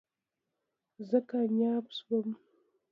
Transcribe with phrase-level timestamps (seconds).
[1.07, 2.27] زه کامیاب شوم